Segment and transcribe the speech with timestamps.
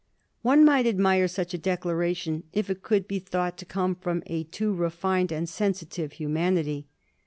[0.41, 4.45] One might admire such a declaration if it could be thought to come from a
[4.45, 6.87] too refined and sensi tive humanity.